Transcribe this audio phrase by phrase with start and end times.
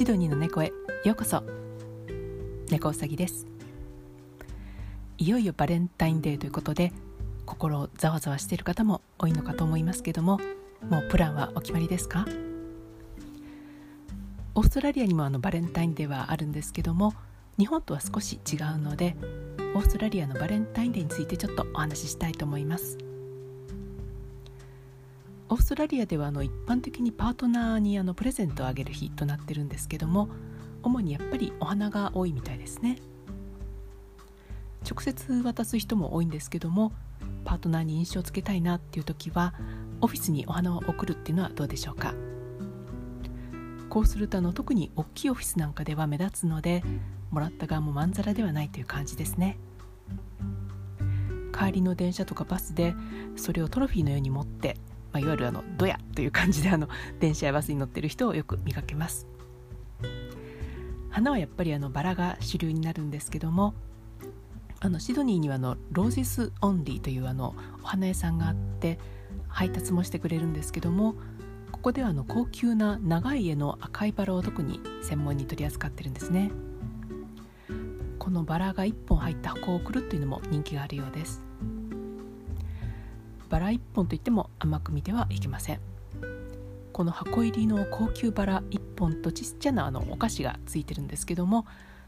[0.00, 0.72] シドニーの猫へ
[1.04, 1.42] ようこそ。
[2.70, 3.46] 猫うさぎです。
[5.18, 6.90] いよいよバレンタインデーということで
[7.44, 10.40] 心をざわざわしている方も多いのかと思いますけども
[10.88, 12.24] もうプランはお決まりですか？
[14.54, 17.12] オーストラリアにもあのバレンタインデーはあるんですけども
[17.58, 19.16] 日本とは少し違うので
[19.74, 22.96] オーストラリアのバレンタインデーについてちょっとお話ししたいと思います。
[25.52, 30.28] オーストラリアではあの一般的にパートナーにあのプレゼントをあげる日となってるんですけども
[30.84, 32.98] 主にやっぱりお花が多いみたいですね。
[34.88, 36.92] 直接渡す人も多いんですけども
[37.44, 39.54] パートナーに印象をつけたいなっていう時は
[40.00, 42.14] オフィスにお花を贈るっていうのはどうでしょうか。
[43.88, 46.84] こうするとあの特に大きいオフィスなんかでは目立つので
[47.32, 49.58] もらった側もまんざらではないという感じですね。
[51.52, 52.94] 帰りの電車とかバスで
[53.34, 54.76] それをトロフィーのように持って、
[55.12, 59.26] まあ、いわゆるあのドヤという感じであの電車やバスに乗ってる人をよく見かけます。
[61.10, 63.74] 花はやっぱりあのバラが主流になるんですけども
[64.78, 68.98] あのシドニーにはあのローゼスオンリーというあのお花屋さんがあって
[69.48, 71.14] 配達もしてくれるんですけども
[71.72, 76.50] ここではあの高級な長い絵の赤いバラを特に専門に取り扱ってるんですね。
[78.18, 81.42] このバラが1本入った箱を送るというのも人気があるようです。
[83.50, 85.80] バラ1本といっても甘く見てはいけません。
[86.92, 91.64] この箱入りの高級バラ1本とちっちゃなあのお菓子がついてるんですけども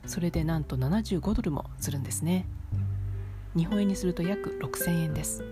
[0.07, 2.47] それでなんと75ドルもするんですね。
[3.57, 5.45] 日本円にすると約6000円です。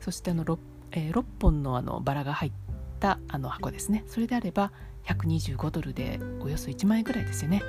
[0.00, 0.58] そしてあの 6,、
[0.92, 2.52] えー、6本のあのバラが入っ
[2.98, 4.04] たあの箱ですね。
[4.08, 4.72] それであれば
[5.04, 7.62] 125ドルでおよそ1万円ぐらいですよね。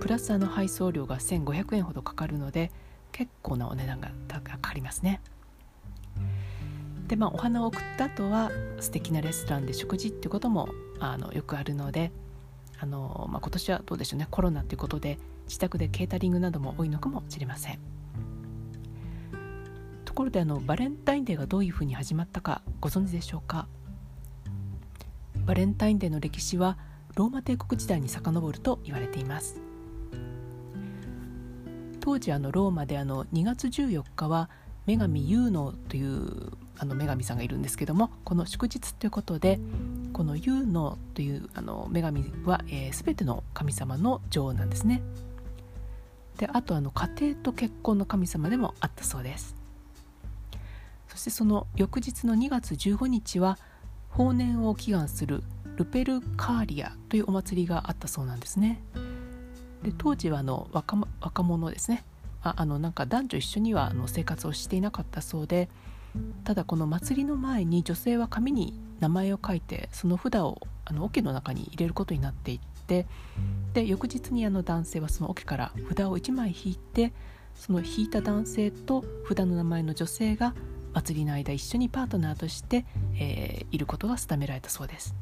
[0.00, 2.70] プラスあの配送料が1500円ほどかかるので
[3.12, 5.20] 結構なお値段がかかりますね。
[7.08, 10.68] でまあお花を送った後は素敵なレストランで食事っていうことも
[11.00, 12.12] あのよくあるので
[12.80, 17.78] あの、まあ、今年はどうでしょうねコロナということで自宅でケータリングなども多いのかもしれません。
[20.04, 23.66] ところであのバレンタインデーがどういうふうに始まったかご存知でしょうか？
[25.44, 26.78] バレンタインデーの歴史は
[27.16, 29.60] ローマ帝国時代に遡ると言われています。
[32.00, 34.50] 当時あのローマであの2月14日は
[34.86, 39.60] 女神ユーノというあの女神さんがいるんですけどもこの祝日ということで
[40.12, 45.02] このユーノというあの女神は、えー、全ての神様の女王なんですね。
[46.38, 49.54] であとあの家庭と結婚の神様でもあったそうです。
[51.08, 53.56] そしてその翌日の2月15日は
[54.10, 55.42] 法年を祈願する
[55.76, 58.80] ルペルカーリアというお祭りがあったそうなんですね。
[59.82, 62.04] で当時はあの若若者ですね。
[62.42, 65.68] ああのなんか男女一緒にはあの生活をしていなかったそうで
[66.44, 73.06] ただこの祭りの前に女性は紙に名前を書いてその札をあの桶の中に入れることになっていって
[73.72, 77.12] で翌日にあの男性はその桶から札を1枚引いて
[77.54, 80.54] その引いた男性と札の名前の女性が
[80.92, 82.84] 祭りの間一緒にパートナーとして、
[83.18, 85.14] えー、いることが定められたそうです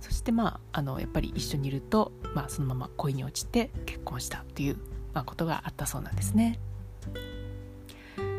[0.00, 4.76] そしてまああのやっぱり一緒にいると、まあ、そのまま恋に落ちて結婚したという、
[5.14, 6.58] まあ、ことがあったそうなんですね。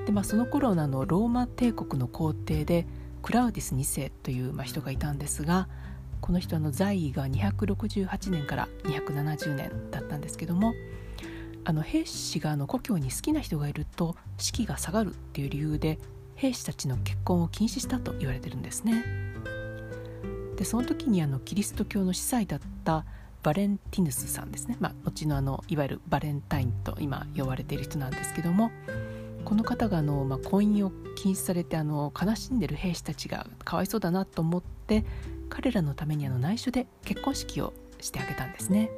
[0.06, 2.86] でまあ、その頃のあのローマ帝国の皇帝で
[3.22, 5.69] クラウディス2世という、まあ、人がいたんですが
[6.19, 10.74] この人の在位が268年から270年だったんですけども
[11.66, 16.00] あの兵士があの故郷に好きな人がいると士気が下がるっていう理由で
[16.35, 19.06] 兵士たちの結婚を禁止したと言われてるんですね。
[20.58, 23.06] でその時にあのキリスト教の司祭だった
[23.41, 28.72] バレンティヌスさんですね、まあ、後のあのいわゆるバレンタインと今呼ばれている人なんですけども
[29.46, 35.06] この方があの、まあ、婚姻を禁止されてあの悲しんでる兵士たちがかわいそうだなと思って
[35.50, 38.90] 彼らのためにあの内緒で結婚式をしてあげたんですね。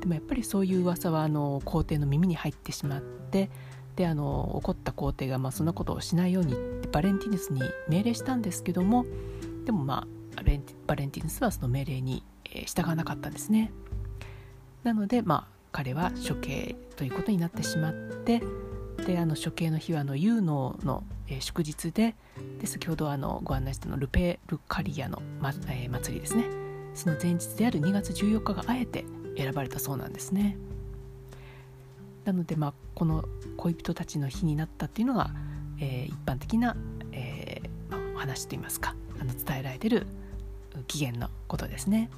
[0.00, 3.50] でもやっぱりそういう噂はあの皇帝の耳に入ってしまって
[3.96, 6.56] であの怒った皇帝がまあそんなことをしないように
[6.90, 9.06] バレンティヌスに命令したんですけども
[9.64, 10.42] でもまあバ
[10.96, 12.24] レンティヌスはその命令に
[12.66, 13.72] 従わなかったんですね。
[14.82, 18.42] なのでまあ彼は処刑ということになってしまって
[19.06, 22.14] であの処刑の日はあのユーノの、えー、祝日で
[22.60, 26.44] で先ほどあのご案内したのルペルカリアの、まえー、祭りですね。
[26.94, 29.04] その前日である2月14日があえて
[29.36, 30.56] 選ばれたそうなんですね。
[32.24, 33.24] なので、まあ、この
[33.56, 35.30] 恋人たちの日になったっていうのが、
[35.80, 36.76] えー、一般的な、
[37.12, 40.06] えまあ、話といいますかあの伝えられてる
[40.86, 42.10] 起源のことですね。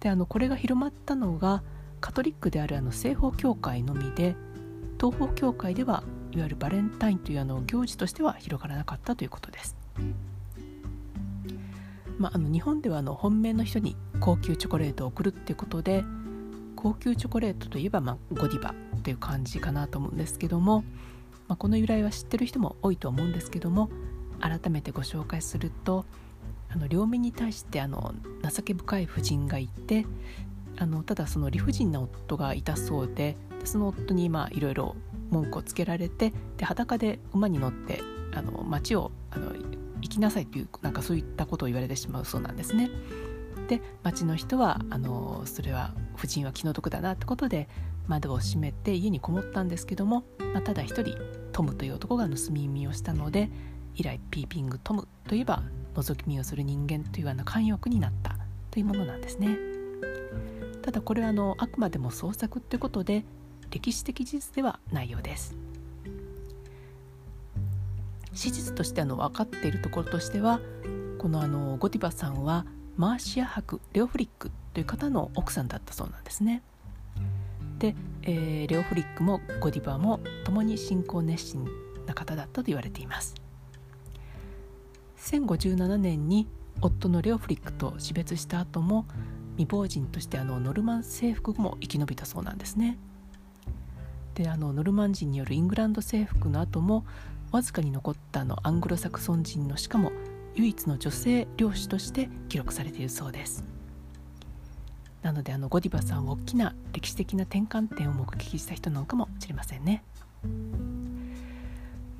[0.00, 1.62] であのこれが広まったのが
[2.00, 4.36] カトリックであるあの西方教会のみで
[5.00, 6.02] 東方教会では
[6.32, 9.76] いわゆるバレンタインというあの行事としては広がらなかったということです。
[12.18, 16.04] まあ、あの日本ではあの本命の人に高級チョコレートを送るっていうことで
[16.76, 20.84] 高級チョコレートといえば、まあ、ゴディバという感じかなと思うんですけども、
[21.48, 23.90] まあ、この由来は知ってる人も多いと思うんですけども
[24.40, 26.04] 改めてご紹介すると
[26.70, 30.06] あの両面に対してあの情け深い婦人がいて
[30.76, 34.96] あのただその理不尽な夫がいたそうでその夫にいろいろ
[35.30, 38.00] 文句をつけられてで裸で馬に乗って
[38.34, 39.52] あの町をあの
[40.00, 42.90] 行きなさいというなんかそういったことを言われてしまうそうなんですね。
[43.68, 47.68] で町の人はあのそれは夫人は気の毒だなってことで
[48.06, 51.16] 窓を閉めて家にこもったんですけども、まあ、ただ一人
[51.52, 53.50] トムという男が盗み見をしたので
[53.94, 55.62] 以来ピーピングトムといえば
[55.94, 58.36] 覗き見をする人間というあの慣用句になった
[58.70, 59.73] というものなんですね
[60.84, 63.24] ただこれはあのあくまでも創作ということで
[63.70, 65.56] 歴史的事実ではないようです。
[68.34, 70.60] 史実としてあの分かっているところとしては
[71.18, 72.66] このあのゴディバさんは
[72.98, 76.60] マーシア博レオフリックという方の奥さんだったそうなんですね。
[77.78, 81.66] で、えー、レオフリックもゴディバも共に信仰熱心
[82.04, 83.34] な方だったと言われています。
[85.16, 86.46] 1057年に
[86.82, 89.06] 夫のレオフリックと死別した後も
[89.56, 92.98] 未亡人としてあのノルマン征服も生き延びたそうなんですね。
[94.34, 97.04] であのノルマン人によるイングランド征服の後も
[97.52, 100.10] わずかに残ったあのアングロサクソン人のしかも
[100.56, 103.64] 唯一の女性領主として記録されているそうです。
[105.22, 110.04] なのであのゴディバさんは大きな歴史的な転換点を目撃した人なのかもしれませんね、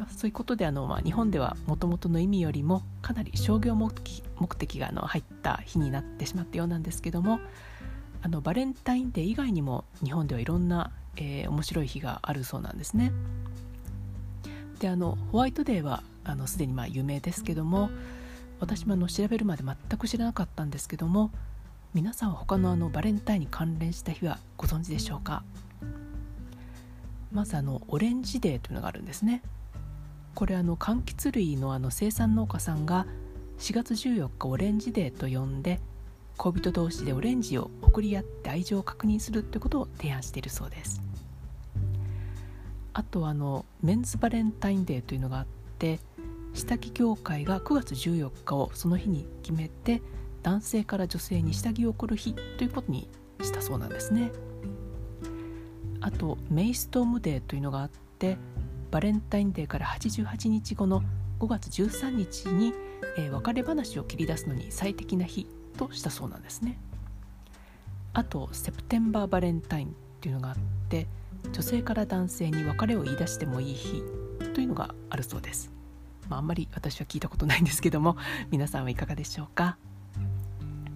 [0.04, 7.40] まあ、そういうことであの、まあ、日本ではもともとの意味よりもかなり商業目的目的があの入った日になってしまったようなんですけども
[8.20, 13.12] あのバレンタインデー以外にも日本ではいろんな、えー、面白い日があるそうなんですね。
[14.78, 17.88] であのホワイトデーはあのすでにまあ有名ですけども
[18.60, 21.30] 私もあの調べるまで全く知らなかったんですけども
[21.94, 25.44] 皆さんは他のあのバレンタインに関連した日はご存知でしょうか？
[27.32, 29.42] まずあのオレンジデーというのがあるんですね。
[30.34, 33.06] これあの柑橘類のあの生産農家さんが
[33.58, 35.80] 4月14日オレンジデーと呼んで
[36.36, 41.00] 恋人同士でオレンジを送り合って愛情を確認するということを提案しているそうです。
[42.92, 45.46] あとあのメンズバレンタインデーというのがあっ
[45.78, 45.98] て
[46.52, 50.00] 下着業界が9月14日をその日に決めて
[50.42, 53.08] 男性から女性に下着を送る日ということに
[53.42, 54.30] したそうなんですね。
[56.00, 58.36] あとメイストームデーというのがあって
[58.94, 61.02] バレンタインデーから88日後の
[61.40, 62.72] 5月13日に、
[63.18, 66.78] えー、別れ話を切り出すのに最適な日としたそうなんですね。
[68.12, 70.56] あとセプテンバーバレンタインっていうのがあっ
[70.88, 71.08] て
[71.50, 74.04] 女性から男性に別れを言い出してもいい日
[74.54, 75.72] というのがあるそうです、
[76.28, 78.16] まあ、あんまり私は聞いたことないんですけども
[78.52, 79.76] 皆さんはいかがでしょうか、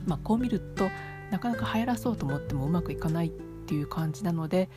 [0.07, 0.89] まあ、こう見ると
[1.33, 3.31] なかなか流行らそうと思ってもうまくいかないっ
[3.67, 4.71] ていう感じなので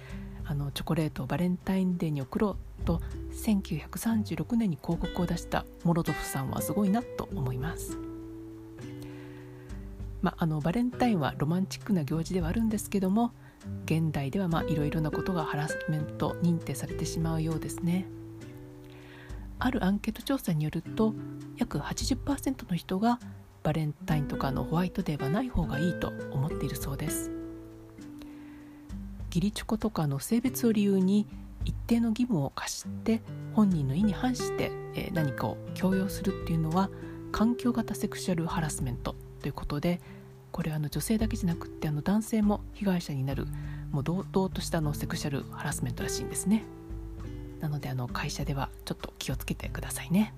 [0.45, 3.01] あのチョコレートをバレンタインデーに送ろうと
[3.31, 7.97] 1936年に広告を出したモロゾフさんはすごいなと思います。
[10.21, 13.31] まあ、あのバレンタインはロマンチックな行事ではあるんですけども
[13.85, 18.05] 現代ではいろいろなことがハラスメント認定されてしまうようですね
[19.59, 21.13] あるアンケート調査によると
[21.57, 23.19] 約80%の人が
[23.63, 27.40] バレンタインとかのホワイトデーはない方がいいと思っているそうです
[29.31, 31.25] 義理チョコとかの性別を理由に
[31.63, 33.21] 一定の義務を課して
[33.53, 34.71] 本人の意に反して
[35.13, 36.89] 何かを強要するっていうのは
[37.31, 40.01] 環境型セクシャルハラスメントということで
[40.51, 43.47] これはあの女性だけじゃなくってあの男性も被害者になる
[43.91, 46.63] もう堂々としたのセクシャルハラスメントらしいんですね。
[47.61, 50.33] なのであの会社ではちょっと気をつけてくださいね、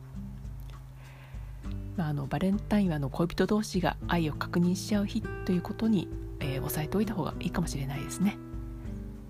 [1.95, 6.09] まあ、あのバレンタインはあの恋人同士が愛を確認し合う日ということに、
[6.41, 8.37] えー、押さえておいた方がいいかもしれないですね。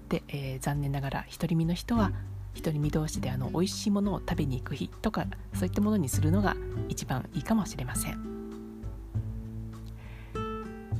[0.10, 2.12] で、えー、残念ながら独り身の人は
[2.56, 6.56] 独り身同士であの美味しいものを食べに行く日とかそういったものにするのが
[6.88, 8.34] 一番いいかもしれません。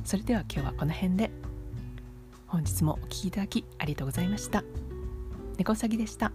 [0.04, 1.30] それでは今日はこの辺で。
[2.46, 4.62] 本日もお聴きいただきありがとうございました。
[5.58, 6.30] 猫うさぎでした。